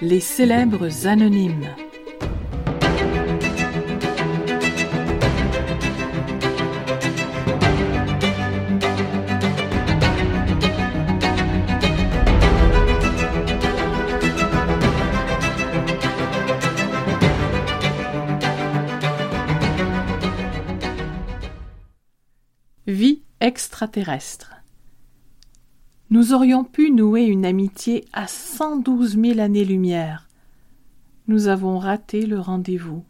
Les 0.00 0.18
célèbres 0.18 1.06
anonymes. 1.06 1.68
Vie 22.88 23.22
extraterrestre. 23.40 24.61
Nous 26.12 26.34
aurions 26.34 26.62
pu 26.62 26.90
nouer 26.90 27.22
une 27.22 27.46
amitié 27.46 28.04
à 28.12 28.26
cent 28.26 28.76
douze 28.76 29.16
mille 29.16 29.40
années-lumière. 29.40 30.28
Nous 31.26 31.48
avons 31.48 31.78
raté 31.78 32.26
le 32.26 32.38
rendez-vous. 32.38 33.02